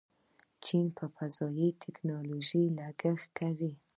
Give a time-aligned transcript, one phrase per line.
[0.65, 3.71] چین په فضایي ټیکنالوژۍ لګښت کوي.